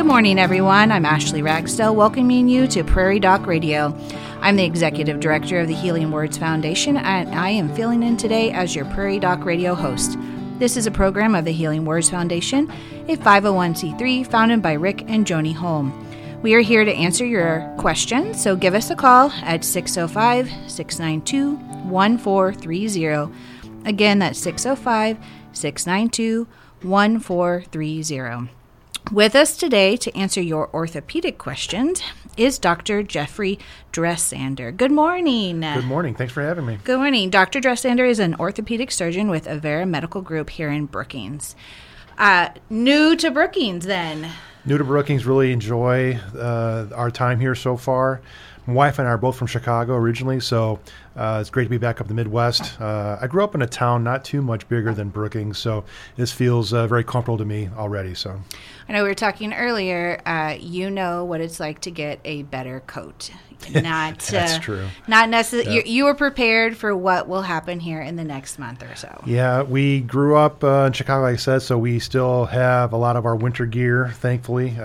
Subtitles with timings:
[0.00, 0.90] Good morning, everyone.
[0.92, 3.94] I'm Ashley Ragsdale, welcoming you to Prairie Doc Radio.
[4.40, 8.50] I'm the executive director of the Healing Words Foundation, and I am filling in today
[8.50, 10.16] as your Prairie Doc Radio host.
[10.58, 12.72] This is a program of the Healing Words Foundation,
[13.08, 15.92] a 501c3 founded by Rick and Joni Holm.
[16.40, 21.56] We are here to answer your questions, so give us a call at 605 692
[21.90, 23.30] 1430.
[23.84, 25.18] Again, that's 605
[25.52, 26.48] 692
[26.88, 28.59] 1430.
[29.12, 32.00] With us today to answer your orthopedic questions
[32.36, 33.02] is Dr.
[33.02, 33.58] Jeffry
[33.92, 34.76] Dressander.
[34.76, 35.62] Good morning.
[35.62, 36.14] Good morning.
[36.14, 36.78] Thanks for having me.
[36.84, 37.28] Good morning.
[37.28, 37.60] Dr.
[37.60, 41.56] Dressander is an orthopedic surgeon with Avera Medical Group here in Brookings.
[42.18, 44.30] Uh, new to Brookings, then.
[44.64, 48.20] New to Brookings, really enjoy uh, our time here so far.
[48.70, 50.78] My wife and I are both from Chicago originally, so
[51.16, 52.80] uh, it's great to be back up in the Midwest.
[52.80, 55.84] Uh, I grew up in a town not too much bigger than Brookings, so
[56.14, 58.14] this feels uh, very comfortable to me already.
[58.14, 58.40] So,
[58.88, 60.22] I know we were talking earlier.
[60.24, 63.32] Uh, you know what it's like to get a better coat.
[63.74, 64.86] Not That's true.
[65.08, 65.74] Not necessarily.
[65.74, 69.20] You, you were prepared for what will happen here in the next month or so.
[69.26, 72.96] Yeah, we grew up uh, in Chicago, like I said, so we still have a
[72.96, 74.78] lot of our winter gear, thankfully.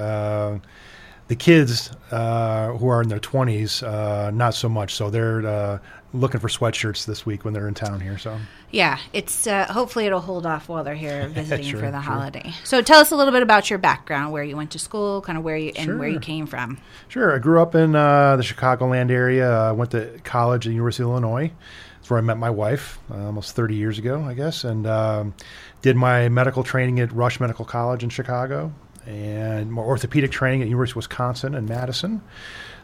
[1.25, 4.93] Uh, the kids uh, who are in their 20s, uh, not so much.
[4.93, 5.79] So they're uh,
[6.13, 8.17] looking for sweatshirts this week when they're in town here.
[8.17, 8.37] So
[8.71, 12.13] yeah, it's uh, hopefully it'll hold off while they're here visiting sure, for the sure.
[12.13, 12.53] holiday.
[12.63, 15.37] So tell us a little bit about your background, where you went to school, kind
[15.37, 16.79] of where you and where you came from.
[17.07, 17.35] Sure.
[17.35, 19.49] I grew up in uh, the Chicagoland area.
[19.51, 21.51] I went to college at the University of Illinois.
[21.95, 25.33] That's where I met my wife uh, almost 30 years ago, I guess, and um,
[25.81, 28.71] did my medical training at Rush Medical College in Chicago
[29.05, 32.21] and my orthopedic training at University of Wisconsin in Madison.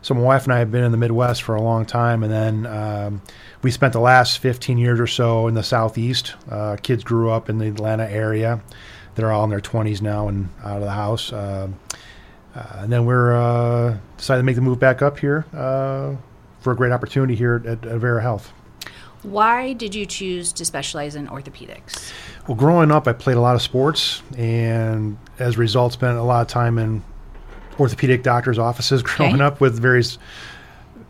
[0.02, 2.31] So my wife and I have been in the Midwest for a long time, and
[2.31, 3.22] then um,
[3.61, 6.36] we spent the last 15 years or so in the Southeast.
[6.50, 8.61] Uh, kids grew up in the Atlanta area.
[9.16, 11.31] They're all in their 20s now and out of the house.
[11.31, 11.80] Um
[12.56, 16.16] uh, and then we're uh, decided to make the move back up here uh,
[16.59, 18.51] for a great opportunity here at, at Avera Health.
[19.24, 22.12] Why did you choose to specialize in orthopedics?
[22.47, 26.24] Well, growing up, I played a lot of sports, and as a result, spent a
[26.24, 27.03] lot of time in
[27.79, 29.44] orthopedic doctors' offices growing Okay.
[29.44, 30.18] up with various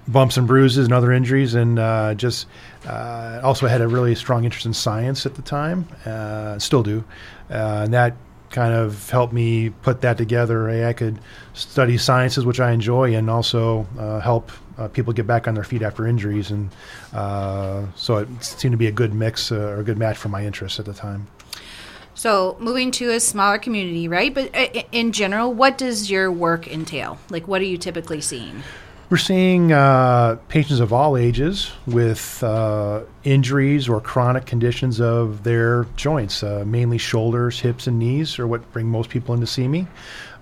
[0.08, 2.48] bumps and bruises and other injuries, and uh, just
[2.88, 7.04] uh, also had a really strong interest in science at the time, uh, still do,
[7.50, 8.16] uh, and that
[8.50, 10.70] kind of helped me put that together.
[10.86, 11.20] I could
[11.54, 15.64] study sciences, which I enjoy, and also uh, help uh, people get back on their
[15.64, 16.70] feet after injuries, and
[17.14, 20.30] uh, so it seemed to be a good mix uh, or a good match for
[20.30, 21.28] my interests at the time.
[22.14, 24.34] So moving to a smaller community, right?
[24.34, 27.18] But uh, in general, what does your work entail?
[27.30, 28.64] Like, what are you typically seeing?
[29.12, 35.86] We're seeing uh, patients of all ages with uh, injuries or chronic conditions of their
[35.98, 39.68] joints, uh, mainly shoulders, hips, and knees, are what bring most people in to see
[39.68, 39.86] me.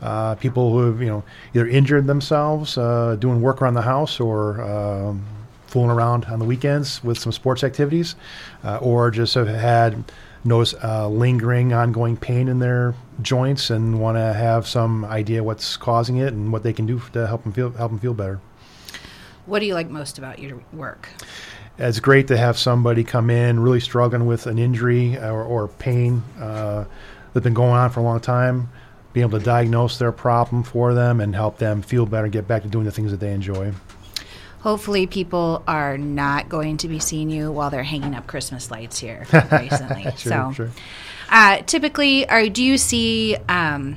[0.03, 1.23] Uh, people who have, you know,
[1.55, 5.25] either injured themselves uh, doing work around the house or um,
[5.65, 8.15] fooling around on the weekends with some sports activities,
[8.63, 10.03] uh, or just have had
[10.43, 10.75] notice
[11.09, 12.93] lingering, ongoing pain in their
[13.23, 17.01] joints and want to have some idea what's causing it and what they can do
[17.13, 18.39] to help them feel help them feel better.
[19.49, 21.09] What do you like most about your work?
[21.79, 26.23] It's great to have somebody come in really struggling with an injury or, or pain
[26.39, 26.85] uh,
[27.33, 28.69] that's been going on for a long time,
[29.13, 32.61] be able to diagnose their problem for them and help them feel better, get back
[32.63, 33.73] to doing the things that they enjoy.
[34.59, 38.99] Hopefully, people are not going to be seeing you while they're hanging up Christmas lights
[38.99, 40.03] here recently.
[40.03, 40.69] Sure, so, sure.
[41.29, 43.37] Uh, typically, are do you see?
[43.47, 43.95] Um,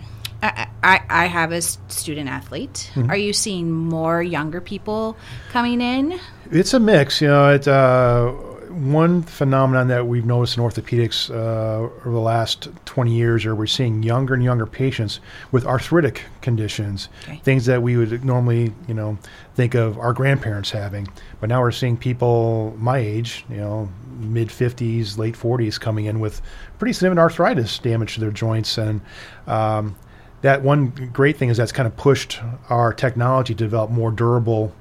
[0.82, 2.90] I, I, have a student athlete.
[2.94, 3.10] Mm-hmm.
[3.10, 5.16] Are you seeing more younger people
[5.50, 6.18] coming in?
[6.50, 7.50] It's a mix, you know.
[7.50, 8.32] It uh,
[8.72, 13.66] one phenomenon that we've noticed in orthopedics uh, over the last 20 years, are we're
[13.66, 15.20] seeing younger and younger patients
[15.50, 17.40] with arthritic conditions, Okay.
[17.44, 19.18] things that we would normally, you know,
[19.54, 21.06] think of our grandparents having.
[21.40, 23.88] But now we're seeing people my age, you know,
[24.18, 26.40] mid 50s, late 40s, coming in with
[26.78, 29.00] pretty significant arthritis damage to their joints, and
[29.46, 29.96] um,
[30.42, 34.74] that one great thing is that's kind of pushed our technology to develop more durable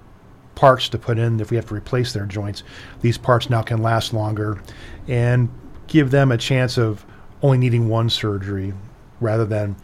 [0.55, 2.63] parts to put in if we have to replace their joints.
[3.01, 4.61] These parts now can last longer
[5.07, 5.49] and
[5.87, 7.05] give them a chance of
[7.41, 8.73] only needing one surgery
[9.19, 9.75] rather than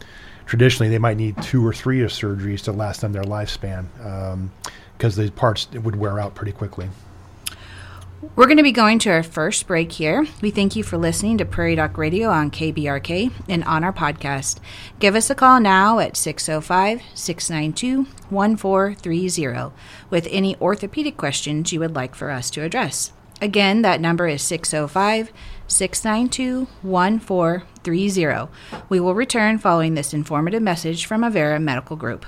[0.46, 4.50] traditionally they might need two or three surgeries to last them their lifespan um,
[4.96, 6.88] because the parts would wear out pretty quickly.
[8.34, 10.26] We're going to be going to our first break here.
[10.42, 14.58] We thank you for listening to Prairie Doc Radio on KBRK and on our podcast.
[14.98, 19.72] Give us a call now at 605 692 1430
[20.10, 23.12] with any orthopedic questions you would like for us to address.
[23.40, 25.32] Again, that number is 605
[25.68, 28.52] 692 1430.
[28.88, 32.26] We will return following this informative message from Avera Medical Group.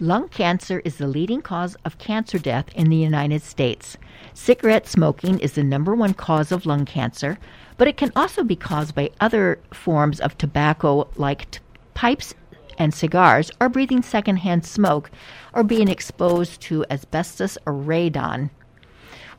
[0.00, 3.98] Lung cancer is the leading cause of cancer death in the United States.
[4.34, 7.38] Cigarette smoking is the number one cause of lung cancer,
[7.76, 11.60] but it can also be caused by other forms of tobacco like t-
[11.94, 12.34] pipes
[12.78, 15.10] and cigars, or breathing secondhand smoke,
[15.52, 18.48] or being exposed to asbestos or radon.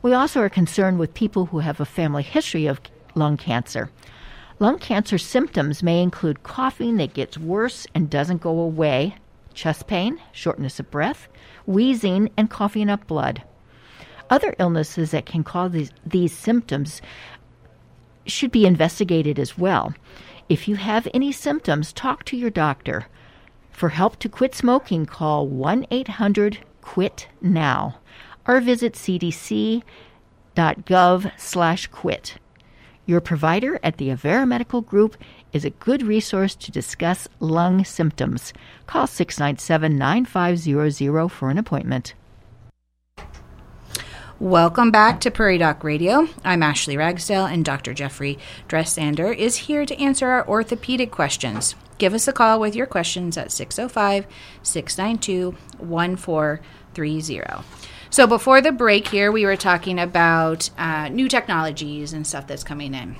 [0.00, 2.80] We also are concerned with people who have a family history of
[3.16, 3.90] lung cancer.
[4.60, 9.16] Lung cancer symptoms may include coughing that gets worse and doesn't go away,
[9.52, 11.26] chest pain, shortness of breath,
[11.66, 13.42] wheezing, and coughing up blood.
[14.34, 17.00] Other illnesses that can cause these, these symptoms
[18.26, 19.94] should be investigated as well.
[20.48, 23.06] If you have any symptoms, talk to your doctor.
[23.70, 27.94] For help to quit smoking, call 1 800 QUIT NOW
[28.44, 29.84] or visit cdc.gov
[31.38, 32.34] slash quit.
[33.06, 35.16] Your provider at the Avera Medical Group
[35.52, 38.52] is a good resource to discuss lung symptoms.
[38.88, 42.14] Call 697 9500 for an appointment.
[44.44, 46.28] Welcome back to Prairie Doc Radio.
[46.44, 47.94] I'm Ashley Ragsdale, and Dr.
[47.94, 48.38] Jeffry
[48.68, 51.74] Dressander is here to answer our orthopedic questions.
[51.96, 54.26] Give us a call with your questions at 605
[54.62, 57.64] 692 1430.
[58.10, 62.62] So, before the break here, we were talking about uh, new technologies and stuff that's
[62.62, 63.16] coming in.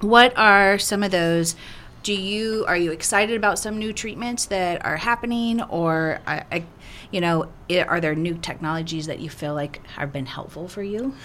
[0.00, 1.54] What are some of those?
[2.06, 6.64] Do you are you excited about some new treatments that are happening, or I, I,
[7.10, 10.84] you know, it, are there new technologies that you feel like have been helpful for
[10.84, 11.16] you?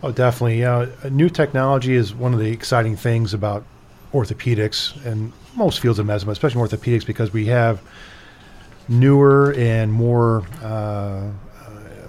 [0.00, 0.60] Oh, definitely.
[0.60, 3.64] Yeah, new technology is one of the exciting things about
[4.12, 7.82] orthopedics and most fields of medicine, especially orthopedics, because we have
[8.86, 11.32] newer and more uh,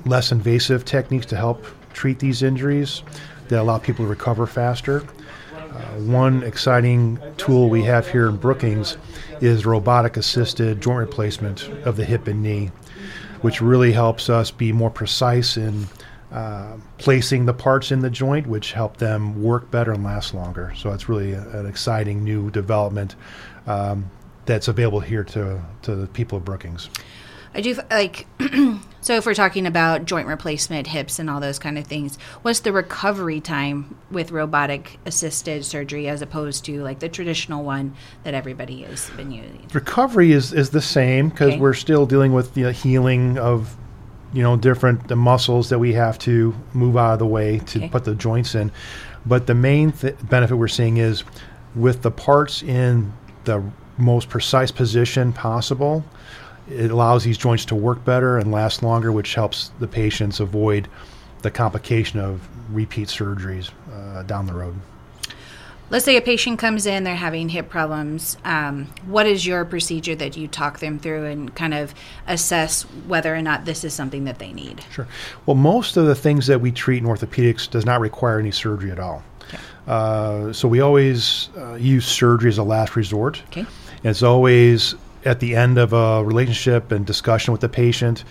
[0.05, 3.01] less invasive techniques to help treat these injuries
[3.47, 5.03] that allow people to recover faster.
[5.79, 8.97] Uh, one exciting tool we have here in Brookings
[9.39, 12.71] is robotic assisted joint replacement of the hip and knee,
[13.41, 15.87] which really helps us be more precise in
[16.31, 20.73] uh, placing the parts in the joint, which help them work better and last longer.
[20.75, 23.15] So it's really a, an exciting new development
[23.65, 24.09] um,
[24.45, 26.89] that's available here to, to the people of Brookings.
[27.54, 28.28] I do like
[29.01, 32.60] so if we're talking about joint replacement, hips and all those kind of things, what's
[32.60, 38.34] the recovery time with robotic assisted surgery as opposed to like the traditional one that
[38.34, 39.68] everybody has been using?
[39.74, 41.60] Recovery is is the same because Okay.
[41.60, 43.75] we're still dealing with the healing of
[44.31, 47.80] you know different the muscles that we have to move out of the way to
[47.80, 47.90] Okay.
[47.90, 48.72] put the joints in.
[49.25, 51.24] But the main th- benefit we're seeing is
[51.75, 53.12] with the parts in
[53.46, 53.63] the
[53.98, 56.06] most precise position possible,
[56.69, 60.88] it allows these joints to work better and last longer, which helps the patients avoid
[61.42, 64.75] the complication of repeat surgeries uh, down the road.
[65.92, 68.38] Let's say a patient comes in, they're having hip problems.
[68.45, 71.95] Um, what is your procedure that you talk them through and kind of
[72.27, 74.83] assess whether or not this is something that they need?
[74.92, 75.07] Sure.
[75.48, 78.92] Well, most of the things that we treat in orthopedics does not require any surgery
[78.92, 79.24] at all.
[79.88, 83.42] Uh, so we always uh, use surgery as a last resort.
[83.48, 83.62] Okay.
[83.62, 84.94] And it's always
[85.25, 88.24] at the end of a relationship and discussion with the patient,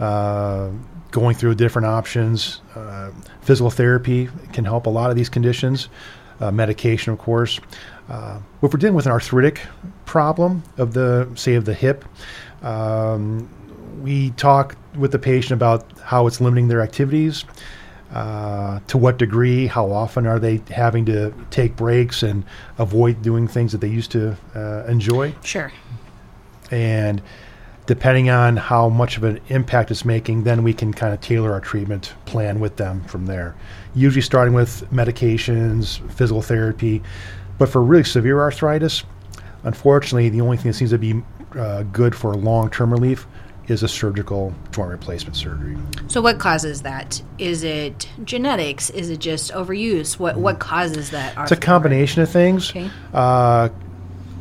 [0.00, 0.70] uh,
[1.10, 2.60] going through different options.
[2.74, 3.10] Uh,
[3.42, 5.88] physical therapy can help a lot of these conditions.
[6.40, 7.60] Uh, medication, of course.
[8.08, 9.60] Uh, if we're dealing with an arthritic
[10.06, 12.04] problem of the, say, of the hip,
[12.62, 13.48] um,
[14.02, 17.44] we talk with the patient about how it's limiting their activities,
[18.12, 22.44] uh, to what degree, how often are they having to take breaks and
[22.78, 25.72] avoid doing things that they used to uh, enjoy, Sure.
[26.72, 27.22] And
[27.86, 31.52] depending on how much of an impact it's making, then we can kind of tailor
[31.52, 33.54] our treatment plan with them from there.
[33.94, 37.02] Usually starting with medications, physical therapy,
[37.58, 39.04] but for really severe arthritis,
[39.64, 41.22] unfortunately, the only thing that seems to be
[41.56, 43.26] uh, good for long-term relief
[43.68, 45.76] is a surgical joint replacement surgery.
[46.08, 47.22] So what causes that?
[47.38, 48.90] Is it genetics?
[48.90, 50.18] Is it just overuse?
[50.18, 51.36] What what causes that?
[51.38, 52.70] It's a combination of things.
[52.70, 52.90] Okay.
[53.12, 53.68] Uh,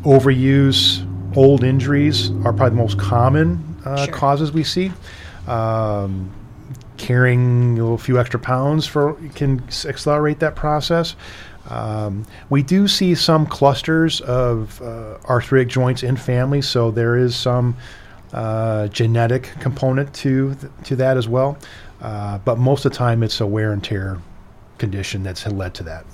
[0.04, 4.14] overuse, old injuries are probably the most common uh, Sure.
[4.14, 4.92] causes we see.
[5.48, 6.32] Um,
[6.98, 11.16] carrying a few extra pounds for can accelerate that process.
[11.70, 17.36] Um, we do see some clusters of uh, arthritic joints in families, so there is
[17.36, 17.76] some
[18.34, 21.58] uh, genetic component to th- to that as well.
[22.02, 24.18] Uh, but most of the time, it's a wear and tear
[24.78, 26.06] condition that's led to that.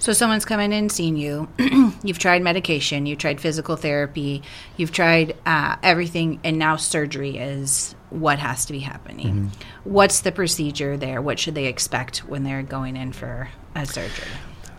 [0.00, 1.48] So someone's coming in, and seen you.
[2.02, 4.42] you've tried medication, you've tried physical therapy,
[4.76, 9.50] you've tried uh, everything, and now surgery is what has to be happening.
[9.84, 11.20] What's the procedure there?
[11.20, 14.28] What should they expect when they're going in for a surgery?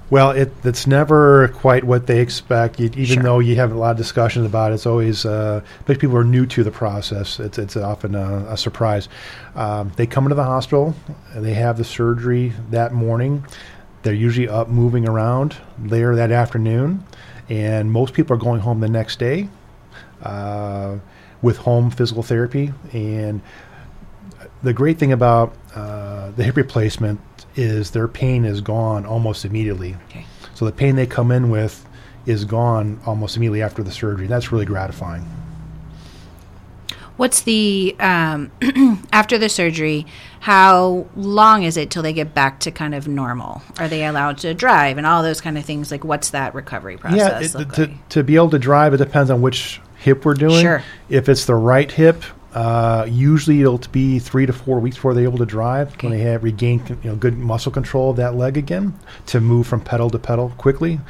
[0.09, 2.79] Well, it, it's never quite what they expect.
[2.79, 3.23] You, even Sure.
[3.23, 6.47] though you have a lot of discussions about it, it's always, uh, people are new
[6.47, 9.07] to the process, it's, it's often a, a surprise.
[9.55, 10.95] Um, they come into the hospital,
[11.33, 13.45] and they have the surgery that morning.
[14.03, 17.03] They're usually up moving around later that afternoon,
[17.49, 19.49] and most people are going home the next day
[20.23, 20.97] uh,
[21.41, 22.71] with home physical therapy.
[22.93, 23.41] And
[24.63, 27.19] the great thing about uh, the hip replacement
[27.55, 29.95] is their pain is gone almost immediately.
[30.09, 30.25] Okay.
[30.53, 31.85] So the pain they come in with
[32.25, 34.27] is gone almost immediately after the surgery.
[34.27, 35.25] That's really gratifying.
[37.19, 38.49] What's the um,
[39.11, 40.05] after the surgery?
[40.39, 43.61] How long is it till they get back to kind of normal?
[43.77, 45.91] Are they allowed to drive and all those kind of things?
[45.91, 48.09] Like, what's that recovery process it- look to, like?
[48.09, 50.61] to be able to drive, it depends on which hip we're doing.
[50.61, 50.81] Sure.
[51.09, 52.23] If it's the right hip,
[52.53, 56.19] uh, usually it'll be three to four weeks before they're able to drive when they
[56.19, 60.09] have regained you know, good muscle control of that leg again to move from pedal
[60.09, 61.01] to pedal quickly.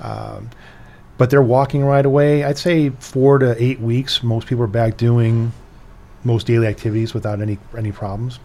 [0.00, 0.50] Um,
[1.18, 2.44] but they're walking right away.
[2.44, 4.22] I'd say four to eight weeks.
[4.22, 5.52] Most people are back doing
[6.24, 8.38] most daily activities without any any problems.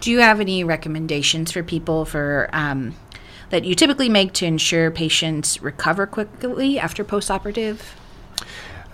[0.00, 2.94] Do you have any recommendations for people for um,
[3.50, 7.80] that you typically make to ensure patients recover quickly after postoperative?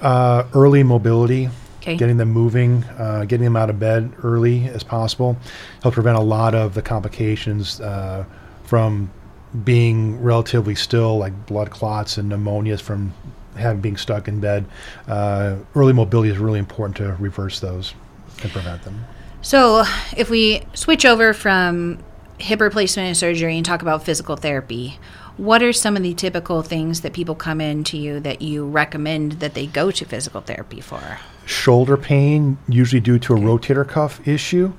[0.01, 1.49] Uh, early mobility,
[1.81, 1.97] Okay.
[1.97, 5.37] getting them moving, uh, getting them out of bed early as possible,
[5.83, 8.25] helps prevent a lot of the complications uh,
[8.65, 9.11] from
[9.63, 13.15] being relatively still, like blood clots and pneumonias from
[13.57, 14.65] having being stuck in bed.
[15.07, 17.95] Uh, early mobility is really important to reverse those
[18.43, 19.05] and prevent them.
[19.43, 19.85] So,
[20.17, 21.99] if we switch over from
[22.39, 24.99] hip replacement and surgery and talk about physical therapy,
[25.37, 28.67] what are some of the typical things that people come in to you that you
[28.67, 31.19] recommend that they go to physical therapy for?
[31.47, 34.73] shoulder pain, usually due to a rotator cuff issue.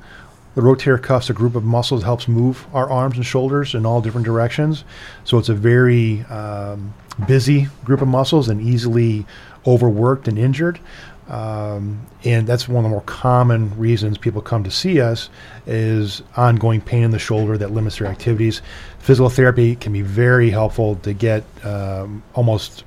[0.56, 3.86] The rotator cuff's a group of muscles that helps move our arms and shoulders in
[3.86, 4.86] all different directions.
[5.26, 6.94] So it's a very um,
[7.28, 9.26] busy group of muscles and easily
[9.68, 10.80] overworked and injured.
[11.28, 15.30] Um, and that's one of the more common reasons people come to see us
[15.66, 18.62] is ongoing pain in the shoulder that limits their activities.
[19.00, 22.84] Physical therapy can be very helpful to get um, almost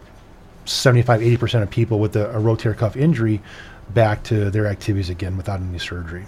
[0.64, 3.40] 75 80% of people with a, a rotator cuff injury
[3.90, 6.24] back to their activities again without any surgery.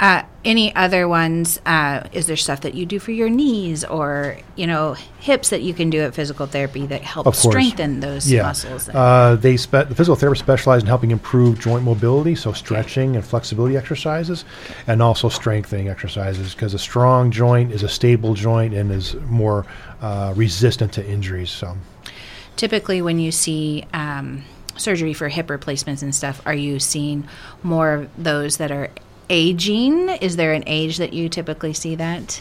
[0.00, 1.60] Uh, any other ones?
[1.66, 5.60] Uh, is there stuff that you do for your knees or you know hips that
[5.62, 8.42] you can do at physical therapy that help strengthen those Yeah.
[8.42, 8.88] muscles?
[8.88, 13.24] Uh, they spe- the physical therapists specialize in helping improve joint mobility, so stretching and
[13.24, 14.44] flexibility exercises,
[14.86, 19.66] and also strengthening exercises because a strong joint is a stable joint and is more
[20.00, 21.50] uh, resistant to injuries.
[21.50, 21.76] So.
[22.56, 24.44] Typically, when you see um,
[24.76, 27.26] surgery for hip replacements and stuff, are you seeing
[27.62, 28.90] more of those that are
[29.30, 30.08] aging?
[30.08, 32.40] Is there an age that you typically see that?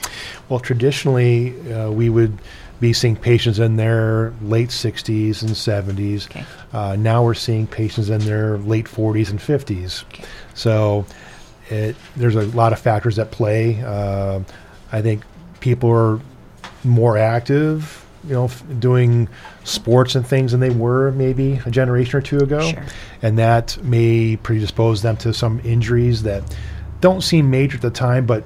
[0.50, 2.38] Well, traditionally, uh, we would
[2.80, 6.30] be seeing patients in their late 60s and 70s.
[6.30, 6.46] Okay.
[6.74, 10.04] Uh, now we're seeing patients in their late 40s and 50s.
[10.06, 10.24] Okay.
[10.54, 11.06] So
[11.70, 13.82] it, there's a lot of factors at play.
[13.84, 14.42] Uh,
[14.92, 15.24] I think
[15.60, 16.20] people are
[16.84, 19.28] more active, you know, f- doing
[19.64, 22.62] sports and things than they were maybe a generation or two ago.
[22.62, 22.86] Sure.
[23.22, 26.44] And that may predispose them to some injuries that
[27.02, 28.44] don't seem major at the time, but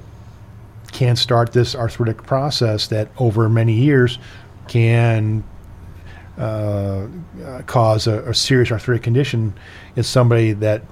[0.92, 4.18] can start this arthritic process that over many years
[4.68, 5.42] can
[6.38, 7.06] uh,
[7.44, 9.54] uh, cause a, a serious arthritic condition
[9.96, 10.82] in somebody that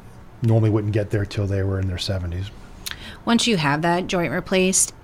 [0.43, 2.51] normally wouldn't get there till they were in their 70s.
[3.25, 4.95] Once you have that joint replaced,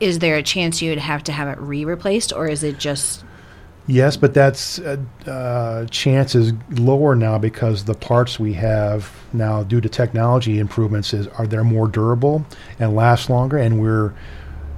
[0.00, 3.23] is there a chance you'd have to have it re-replaced, or is it just
[3.86, 9.62] Yes, but that's uh, uh, chance is lower now because the parts we have now,
[9.62, 12.46] due to technology improvements, is are they're more durable
[12.78, 14.14] and last longer, and we're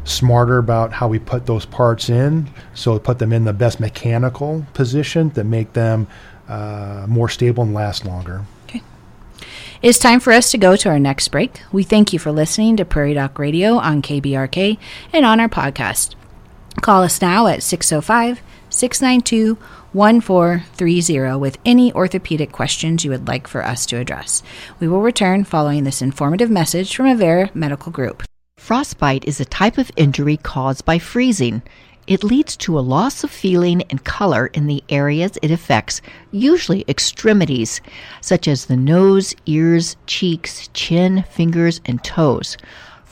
[0.03, 4.67] smarter about how we put those parts in, so put them in the best mechanical
[4.75, 6.09] position to make them
[6.49, 8.45] uh, more stable and last longer.
[8.65, 8.83] Okay.
[9.83, 11.63] It's time for us to go to our next break.
[11.71, 14.79] We thank you for listening to Prairie Doc Radio on KBRK
[15.13, 16.17] and on our podcast.
[16.83, 18.41] Call us now at 605
[18.77, 19.57] 692
[19.95, 24.43] 1430 with any orthopedic questions you would like for us to address.
[24.79, 28.23] We will return following this informative message from Avera Medical Group.
[28.59, 31.63] Frostbite is a type of injury caused by freezing.
[32.07, 36.85] It leads to a loss of feeling and color in the areas it affects, usually
[36.87, 37.81] extremities,
[38.21, 42.59] such as the nose, ears, cheeks, chin, fingers, and toes.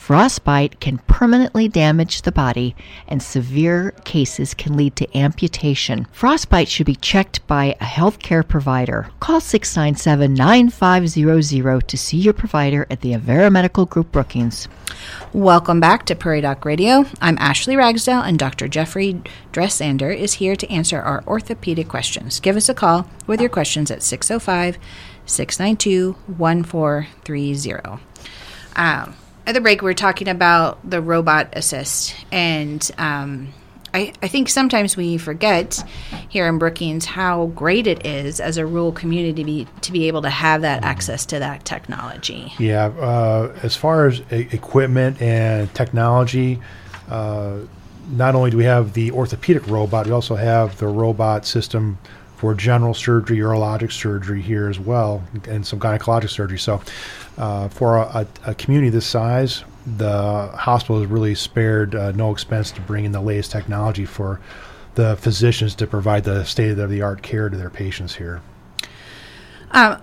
[0.05, 2.77] Frostbite can permanently damage the body,
[3.09, 6.07] and severe cases can lead to amputation.
[6.13, 9.09] Frostbite should be checked by a healthcare provider.
[9.21, 14.69] Call 697 9500 to see your provider at the Avera Medical Group Brookings.
[15.33, 17.07] Welcome back to Prairie Doc Radio.
[17.23, 18.69] I'm Ashley Ragsdale, and Dr.
[18.69, 19.23] Jeffry
[19.55, 22.41] Dressander is here to answer our orthopedic questions.
[22.41, 24.77] Give us a call with your questions at 605
[25.25, 29.24] 692 1430.
[29.47, 33.53] At the break, we are talking about the robot assist, and um,
[33.93, 35.85] I, I, think sometimes we forget
[36.31, 40.09] here in Brookings how great it is as a rural community to be, to be
[40.09, 42.55] able to have that access to that technology.
[42.59, 46.59] Yeah, uh, as far as equipment and technology,
[47.11, 47.59] uh,
[48.11, 51.99] not only do we have the orthopedic robot, we also have the robot system
[52.37, 56.59] for general surgery, urologic surgery here as well, and some gynecologic surgery.
[56.59, 56.83] So,
[57.37, 62.71] uh, for a, a, community this size, the hospital has really spared uh, no expense
[62.73, 64.41] to bring in the latest technology for
[64.95, 68.41] the physicians to provide the state of the art care to their patients here.
[69.73, 70.01] Um,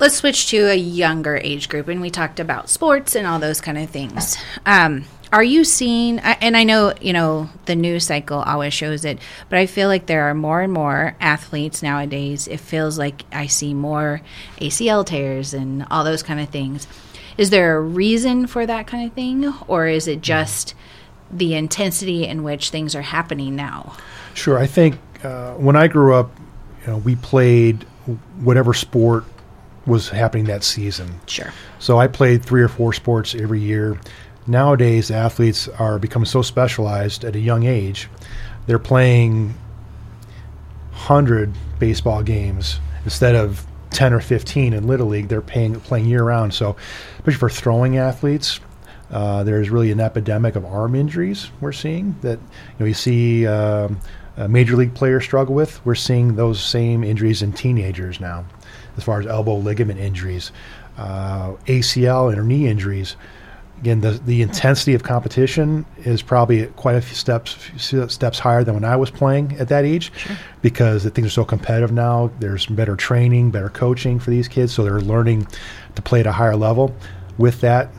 [0.00, 3.60] let's switch to a younger age group, and we talked about sports and all those
[3.60, 4.36] kind of things.
[4.66, 9.18] Um, are you seeing and i know you know the news cycle always shows it
[9.48, 12.48] but i feel like there are more and more athletes nowadays.
[12.48, 14.20] It feels like i see more
[14.60, 16.86] acl tears and all those kind of things.
[17.38, 20.74] Is there a reason for that kind of thing or is it just
[21.30, 23.96] the intensity in which things are happening now?
[24.34, 26.30] Sure i think uh, when i grew up
[26.82, 27.84] you know we played
[28.40, 29.24] whatever sport
[29.86, 31.20] was happening that season.
[31.26, 31.52] Sure.
[31.78, 33.98] So i played three or four sports every year
[34.50, 38.08] nowadays athletes are becoming so specialized at a young age.
[38.66, 39.54] They're playing
[40.90, 45.28] 100 baseball games instead of 10 or 15 in Little League.
[45.28, 46.52] They're paying, playing year round.
[46.52, 46.76] So,
[47.14, 48.60] especially for throwing athletes,
[49.10, 53.44] uh, there's really an epidemic of arm injuries we're seeing that you know you see
[53.46, 54.00] um,
[54.48, 55.84] major league players struggle with.
[55.84, 58.44] We're seeing those same injuries in teenagers now,
[58.96, 60.52] as far as elbow ligament injuries,
[60.96, 63.16] uh, ACL and knee injuries
[63.80, 68.62] again, the the intensity of competition is probably quite a few steps few steps higher
[68.62, 70.36] than when I was playing at that age, sure.
[70.62, 72.30] because things are so competitive now.
[72.38, 75.48] There's better training, better coaching for these kids, so they're learning
[75.94, 76.94] to play at a higher level.
[77.38, 77.90] With that,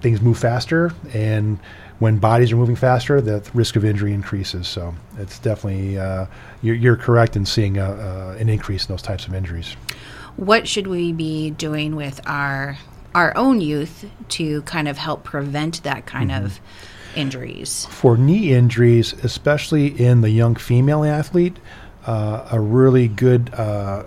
[0.00, 1.58] things move faster, and
[1.98, 4.68] when bodies are moving faster, the risk of injury increases.
[4.68, 6.26] So it's definitely uh,
[6.62, 9.76] you're, you're, correct in seeing a, uh, an increase in those types of injuries.
[10.36, 12.78] What should we be doing with our
[13.14, 16.46] our own youth to kind of help prevent that kind mm-hmm.
[16.46, 16.60] of
[17.16, 17.86] injuries.
[17.86, 21.56] For knee injuries, especially in the young female athlete,
[22.06, 24.04] uh, a really good uh,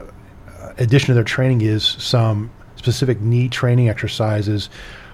[0.77, 4.69] addition to their training is some specific knee training exercises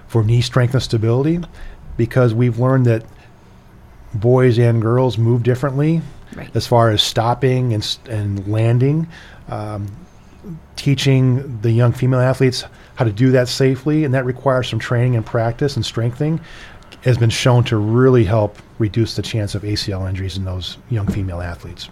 [0.08, 1.39] for knee strength and stability
[1.97, 3.04] because we've learned that
[4.13, 6.02] boys and girls move differently
[6.36, 6.50] right.
[6.56, 9.08] as far as stopping and, and landing.
[9.50, 9.88] Um,
[10.76, 12.63] teaching the young female athletes
[12.98, 16.42] how to do that safely, and that requires some training and practice and strengthening,
[17.04, 21.08] has been shown to really help reduce the chance of ACL injuries in those young
[21.08, 21.90] female athletes.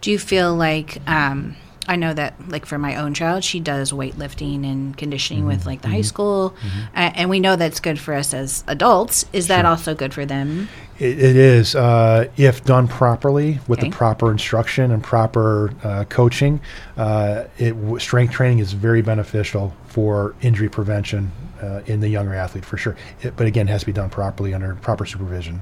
[0.00, 1.56] Do you feel like um,
[1.88, 5.48] I know that, like for my own child, she does weightlifting and conditioning mm-hmm.
[5.48, 5.96] with like the mm-hmm.
[5.96, 6.96] high school, mm-hmm.
[6.96, 9.24] uh, and we know that's good for us as adults.
[9.32, 9.56] Is sure.
[9.56, 10.68] that also good for them?
[11.02, 13.90] it, it is, uh, if done properly with okay.
[13.90, 16.60] the proper instruction and proper uh, coaching.
[16.96, 22.64] Uh, it strength training is very beneficial for injury prevention uh, in the younger athlete
[22.64, 22.96] for sure.
[23.20, 25.60] It, but again, it has to be done properly under proper supervision.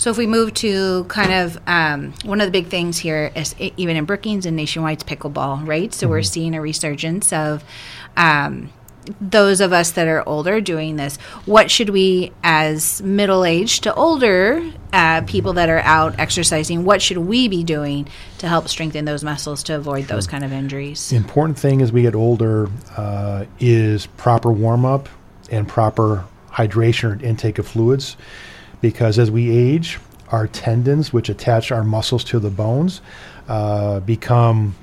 [0.00, 3.54] So if we move to kind of um, one of the big things here is
[3.58, 5.92] even in Brookings and nationwide pickleball, right?
[5.92, 6.10] So mm-hmm.
[6.10, 7.62] we're seeing a resurgence of
[8.16, 8.72] um,
[9.20, 11.18] those of us that are older doing this.
[11.44, 17.02] What should we, as middle aged to older uh, people that are out exercising, what
[17.02, 18.08] should we be doing
[18.38, 21.10] to help strengthen those muscles to avoid those kind of injuries?
[21.10, 25.10] The important thing as we get older uh, is proper warm up
[25.50, 28.16] and proper hydration or intake of fluids
[28.80, 33.00] because as we age, our tendons, which attach our muscles to the bones,
[33.48, 34.76] uh, become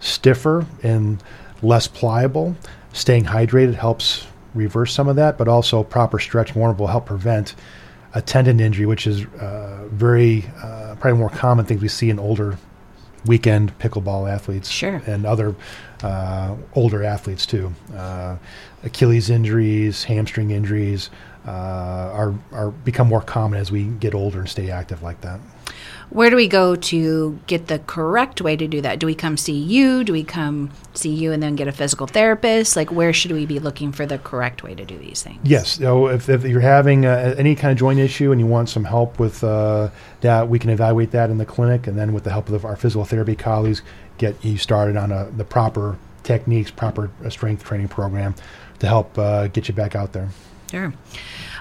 [0.00, 1.22] stiffer and
[1.62, 2.54] less pliable.
[2.92, 7.54] Staying hydrated helps reverse some of that, but also proper stretch warm will help prevent
[8.14, 12.18] a tendon injury, which is uh, very uh, probably more common things we see in
[12.18, 12.58] older
[13.26, 15.02] weekend pickleball athletes sure.
[15.06, 15.54] and other
[16.02, 17.72] uh, older athletes too.
[17.94, 18.36] Uh,
[18.82, 21.10] Achilles injuries, hamstring injuries,
[21.46, 25.40] uh, are are become more common as we get older and stay active like that.
[26.10, 28.98] Where do we go to get the correct way to do that?
[28.98, 30.02] Do we come see you?
[30.02, 32.74] Do we come see you and then get a physical therapist?
[32.74, 35.38] Like, where should we be looking for the correct way to do these things?
[35.44, 35.78] Yes.
[35.78, 38.84] So if, if you're having uh, any kind of joint issue and you want some
[38.84, 39.90] help with uh,
[40.22, 42.74] that, we can evaluate that in the clinic, and then with the help of our
[42.74, 43.82] physical therapy colleagues,
[44.18, 48.34] get you started on a, the proper techniques, proper uh, strength training program
[48.80, 50.28] to help uh, get you back out there.
[50.70, 50.92] Sure.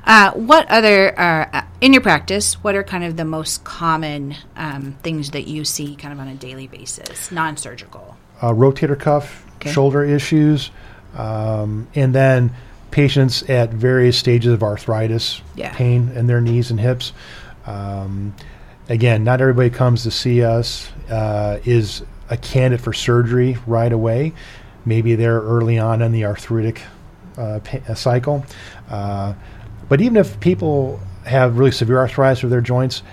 [0.06, 4.96] Uh, what other, uh, in your practice, what are kind of the most common um,
[5.04, 8.16] things that you see kind of on a daily basis, non surgical?
[8.42, 9.72] Uh, rotator cuff, Okay.
[9.72, 10.72] shoulder issues,
[11.18, 12.52] um, and then
[12.92, 15.74] patients at various stages of arthritis, Yeah.
[15.74, 17.12] pain in their knees and hips.
[17.68, 18.34] Um,
[18.88, 24.34] again, not everybody comes to see us uh, is a candidate for surgery right away.
[24.86, 26.82] Maybe they're early on in the arthritic
[27.40, 28.46] uh, cycle.
[28.90, 29.34] Uh,
[29.88, 33.04] but even if people have really severe arthritis of their joints,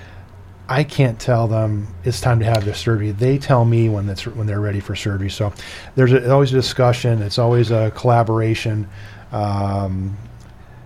[0.69, 3.12] I can't tell them it's time to have their surgery.
[3.12, 5.31] They tell me when that's when they're ready for surgery.
[5.31, 5.53] So
[5.95, 7.23] there's a, always a discussion.
[7.23, 8.89] It's always a collaboration
[9.31, 10.17] um,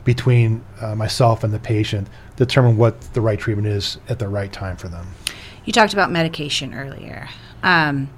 [0.05, 4.29] between uh, myself and the patient to determine what the right treatment is at the
[4.29, 5.07] right time for them.
[5.65, 7.29] You talked about medication earlier.
[7.63, 8.11] Um,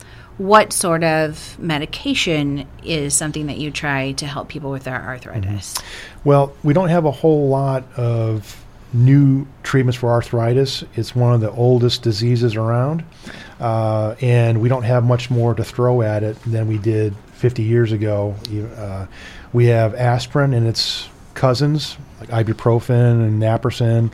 [0.43, 5.77] what sort of medication is something that you try to help people with their arthritis?
[6.25, 8.61] Well, we don't have a whole lot of
[8.93, 10.83] new treatments for arthritis.
[10.97, 13.05] It's one of the oldest diseases around,
[13.61, 17.63] uh, and we don't have much more to throw at it than we did 50
[17.63, 18.35] years ago.
[18.77, 19.07] Uh,
[19.53, 24.13] we have aspirin and its cousins, like ibuprofen and naproxen.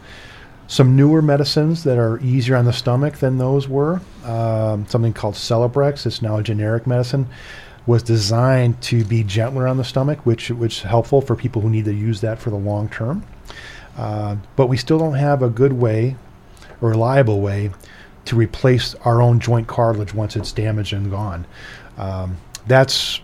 [0.68, 4.02] Some newer medicines that are easier on the stomach than those were.
[4.24, 6.04] Um, something called Celebrex.
[6.04, 7.26] It's now a generic medicine.
[7.86, 11.70] Was designed to be gentler on the stomach, which which is helpful for people who
[11.70, 13.24] need to use that for the long term.
[13.96, 16.16] Uh, but we still don't have a good way,
[16.82, 17.70] a reliable way,
[18.26, 21.46] to replace our own joint cartilage once it's damaged and gone.
[21.96, 23.22] Um, that's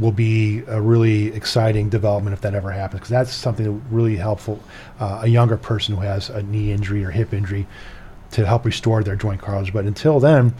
[0.00, 4.16] will be a really exciting development if that ever happens because that's something that really
[4.16, 4.60] helpful
[5.00, 7.66] uh, a younger person who has a knee injury or hip injury
[8.30, 10.52] to help restore their joint cartilage but until then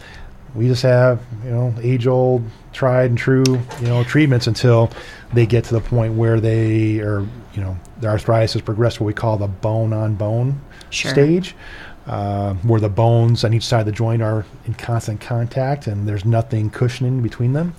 [0.55, 3.43] we just have you know age old tried and true
[3.79, 4.89] you know treatments until
[5.33, 7.21] they get to the point where they are
[7.53, 11.11] you know their arthritis has progressed what we call the bone on bone Sure.
[11.11, 11.53] stage
[12.07, 16.07] uh, where the bones on each side of the joint are in constant contact and
[16.07, 17.75] there's nothing cushioning between them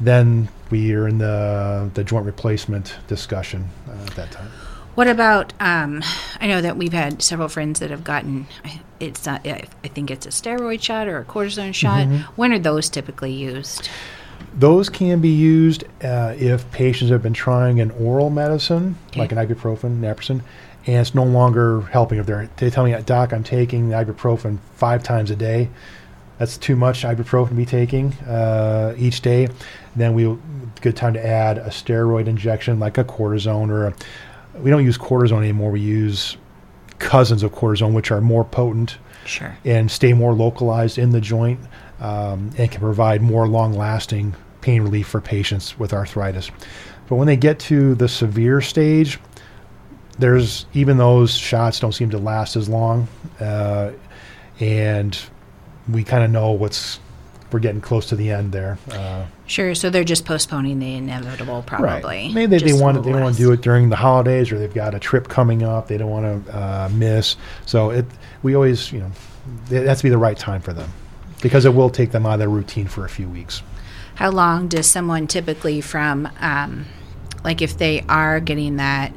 [0.00, 4.50] then we are in the the joint replacement discussion uh, at that time.
[4.94, 5.52] What about?
[5.60, 6.02] Um,
[6.40, 8.46] I know that we've had several friends that have gotten.
[8.98, 9.46] It's not.
[9.46, 12.06] I think it's a steroid shot or a cortisone shot.
[12.36, 13.90] When are those typically used?
[14.54, 19.20] Those can be used uh, if patients have been trying an oral medicine Okay.
[19.20, 20.40] like an ibuprofen, naproxen,
[20.86, 22.18] and it's no longer helping.
[22.18, 25.68] If they're they tell me, "Doc, I'm taking ibuprofen five times a day,"
[26.38, 29.48] that's too much ibuprofen to be taking uh, each day.
[29.94, 30.36] Then we
[30.82, 33.94] good time to add a steroid injection like a cortisone or a,
[34.60, 35.70] we don't use cortisone anymore.
[35.70, 36.36] We use
[36.98, 39.56] cousins of cortisone, which are more potent Sure.
[39.64, 41.58] and stay more localized in the joint
[42.00, 46.50] um, and can provide more long lasting pain relief for patients with arthritis.
[47.08, 49.18] But when they get to the severe stage,
[50.18, 53.08] there's even those shots don't seem to last as long,
[53.40, 53.92] uh,
[54.60, 55.18] and
[55.88, 57.00] we kind of know what's
[57.52, 58.78] we're getting close to the end there.
[58.90, 59.76] Uh, Sure.
[59.76, 62.26] So they're just postponing the inevitable, probably.
[62.26, 62.34] Right.
[62.34, 64.74] Maybe they, they want to, they want to do it during the holidays, or they've
[64.74, 67.36] got a trip coming up they don't want to uh, miss.
[67.64, 68.06] So it
[68.42, 69.12] we always you know
[69.70, 70.90] it has to be the right time for them
[71.40, 73.62] because it will take them out of their routine for a few weeks.
[74.16, 76.86] How long does someone typically from, um,
[77.44, 79.12] like, if they are getting that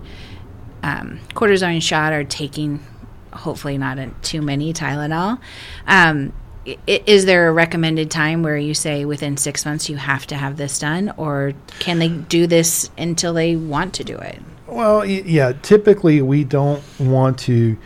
[0.83, 2.85] um, cortisone shot or taking,
[3.31, 5.39] hopefully not a, too many Tylenol,
[5.87, 6.33] um,
[6.65, 10.57] is there a recommended time where you say within six months you have to have
[10.57, 14.41] this done, or can they do this until they want to do it?
[14.67, 17.77] Well, yeah, typically we don't want to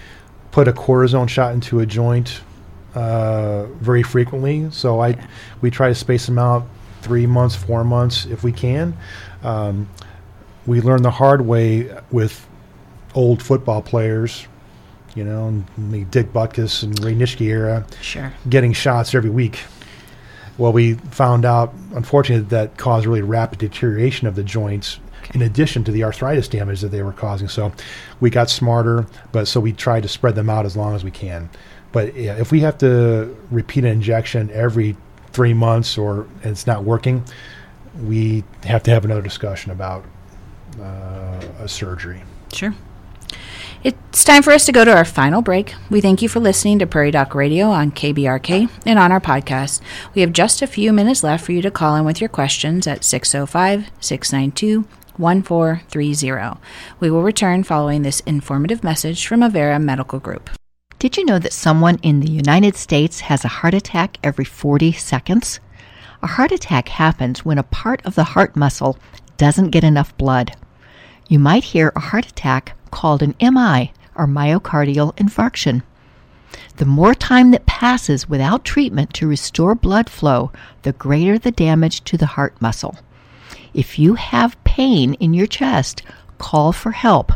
[0.51, 2.41] put a cortisone shot into a joint
[2.93, 4.69] uh, very frequently.
[4.71, 5.15] So I,
[5.62, 6.67] we try to space them out
[7.01, 8.97] three months, four months if we can.
[9.43, 9.89] Um,
[10.65, 12.47] we learned the hard way with
[13.15, 14.47] old football players,
[15.15, 18.34] you know, and the Dick Butkus and Ray Nitschke era, Sure.
[18.49, 19.60] getting shots every week.
[20.58, 24.99] Well, we found out, unfortunately, that caused really rapid deterioration of the joints
[25.34, 27.47] in addition to the arthritis damage that they were causing.
[27.47, 27.71] So
[28.19, 31.12] we got smarter, but so we tried to spread them out as long as we
[31.12, 31.49] can.
[31.91, 34.95] But yeah, if we have to repeat an injection every
[35.32, 37.23] three months or and it's not working,
[38.04, 40.04] we have to have another discussion about
[40.80, 42.21] uh, a surgery.
[42.52, 42.73] Sure.
[43.83, 45.75] It's time for us to go to our final break.
[45.89, 49.81] We thank you for listening to Prairie Doc Radio on KBRK and on our podcast.
[50.15, 52.87] We have just a few minutes left for you to call in with your questions
[52.87, 56.61] at 605 692 1430.
[57.01, 60.49] We will return following this informative message from Avera Medical Group.
[60.97, 64.93] Did you know that someone in the United States has a heart attack every 40
[64.93, 65.59] seconds?
[66.21, 68.97] A heart attack happens when a part of the heart muscle
[69.35, 70.55] doesn't get enough blood.
[71.27, 75.82] You might hear a heart attack called an MI, or myocardial infarction.
[76.77, 80.51] The more time that passes without treatment to restore blood flow,
[80.84, 82.95] the greater the damage to the heart muscle.
[83.73, 86.03] If you have pain in your chest,
[86.38, 87.32] call for help.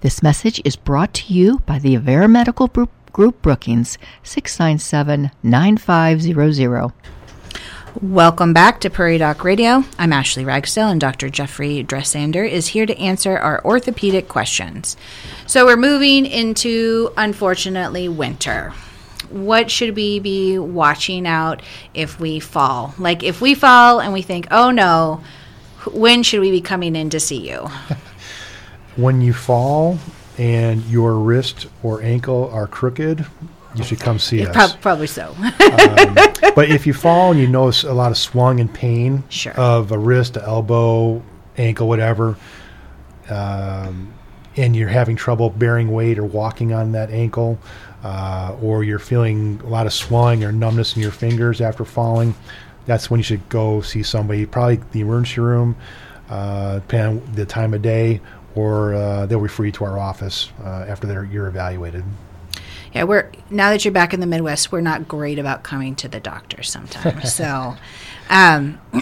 [0.00, 2.66] This message is brought to you by the Avera Medical
[3.12, 6.92] Group, Brookings, 697 9500.
[8.00, 9.84] Welcome back to Prairie Doc Radio.
[9.98, 11.28] I'm Ashley Ragsdale, and Dr.
[11.28, 14.96] Jeffry Dressander is here to answer our orthopedic questions.
[15.46, 18.72] So, we're moving into, unfortunately, winter.
[19.28, 21.60] What should we be watching out
[21.92, 22.94] if we fall?
[22.98, 25.22] Like, if we fall and we think, oh no,
[25.92, 27.68] when should we be coming in to see you?
[28.96, 29.98] When you fall
[30.36, 33.24] and your wrist or ankle are crooked,
[33.74, 34.54] you should come see us.
[34.54, 35.34] Prob- probably so.
[36.54, 39.52] but if you fall and you notice a lot of swelling and pain Sure.
[39.54, 41.22] of a wrist, a elbow,
[41.56, 42.36] ankle, whatever,
[43.30, 44.12] um,
[44.56, 47.58] and you're having trouble bearing weight or walking on that ankle,
[48.04, 52.34] uh, or you're feeling a lot of swelling or numbness in your fingers after falling,
[52.84, 55.76] that's when you should go see somebody, probably the emergency room,
[56.28, 58.20] uh, depending on the time of day,
[58.54, 62.04] or uh, they'll refer you to our office uh, after they're, you're evaluated.
[62.94, 66.08] Yeah, we're now that you're back in the Midwest, we're not great about coming to
[66.08, 67.32] the doctor sometimes.
[67.34, 67.74] so,
[68.28, 68.80] um,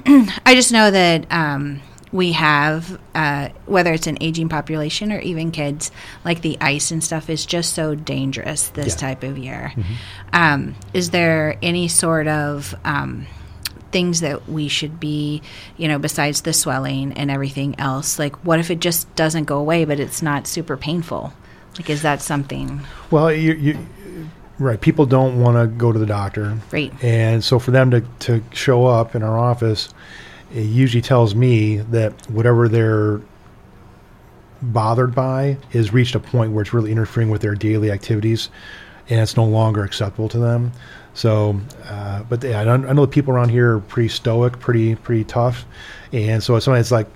[0.46, 1.80] I just know that um,
[2.12, 5.90] we have uh, whether it's an aging population or even kids,
[6.24, 9.08] like the ice and stuff is just so dangerous this Yeah.
[9.08, 9.72] type of year.
[10.32, 13.26] Um, is there any sort of um,
[13.92, 15.42] things that we should be,
[15.76, 18.18] you know, besides the swelling and everything else?
[18.20, 21.32] Like, what if it just doesn't go away, but it's not super painful?
[21.80, 22.82] Like, is that something?
[23.10, 23.78] Well, you, you
[24.58, 24.78] right.
[24.78, 26.92] People don't want to go to the doctor, Right.
[27.02, 29.88] And so for them to to show up in our office,
[30.54, 33.22] it usually tells me that whatever they're
[34.60, 38.50] bothered by is reached a point where it's really interfering with their daily activities,
[39.08, 40.72] and it's no longer acceptable to them.
[41.14, 44.58] So, uh, but yeah, I, know- I know the people around here are pretty stoic,
[44.60, 45.64] pretty pretty tough,
[46.12, 47.06] and so it's something it's like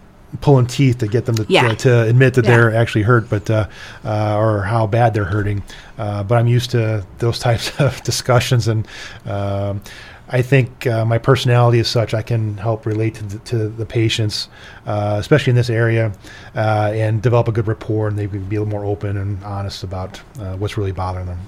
[0.40, 1.68] pulling teeth to get them to, Yeah.
[1.68, 2.50] to, to admit that Yeah.
[2.56, 3.68] they're actually hurt, but uh,
[4.04, 5.62] uh, or how bad they're hurting.
[5.98, 8.86] Uh, but I'm used to those types of discussions, and
[9.26, 9.82] um,
[10.28, 13.86] I think uh, my personality is such I can help relate to the, to the
[13.86, 14.48] patients,
[14.86, 16.12] uh, especially in this area,
[16.56, 19.42] uh, and develop a good rapport, and they can be a little more open and
[19.44, 21.38] honest about uh, what's really bothering them.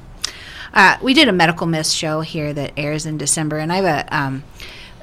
[0.75, 3.85] Uh, we did a medical miss show here that airs in December, and I have
[4.07, 4.45] a um,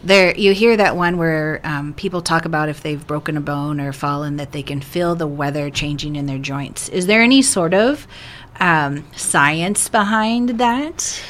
[0.03, 0.35] there.
[0.35, 3.93] You hear that one where um, people talk about if they've broken a bone or
[3.93, 6.89] fallen, that they can feel the weather changing in their joints.
[6.89, 8.07] Is there any sort of
[8.59, 11.23] um, science behind that?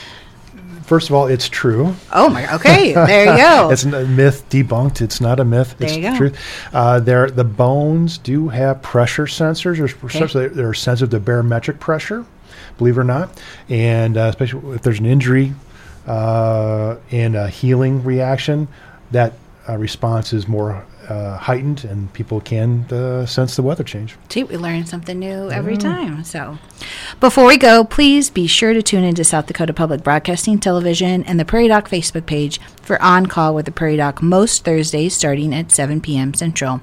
[0.83, 1.95] First of all, it's true.
[2.11, 2.53] Oh my!
[2.55, 3.69] Okay, there you go.
[3.71, 5.01] It's a myth debunked.
[5.01, 5.75] It's not a myth.
[5.77, 6.17] There it's you the go.
[6.17, 6.39] truth.
[6.73, 9.77] Uh, there, the bones do have pressure sensors.
[9.77, 12.25] There's essentially they're sensitive to barometric pressure,
[12.77, 15.53] believe it or not, and uh, especially if there's an injury
[16.07, 18.67] uh, and a healing reaction,
[19.11, 19.33] that
[19.67, 24.15] uh, response is more uh, heightened, and people can uh, sense the weather change.
[24.29, 26.23] See, we learn something new every time.
[26.23, 26.57] So,
[27.19, 31.39] before we go, please be sure to tune into South Dakota Public Broadcasting Television and
[31.39, 35.53] the Prairie Doc Facebook page for On Call with the Prairie Doc most Thursdays starting
[35.53, 36.33] at 7 p.m.
[36.33, 36.81] Central.